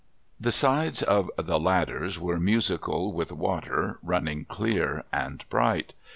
[0.39, 5.93] The sides of the ladders were musical with water, running clear and bright.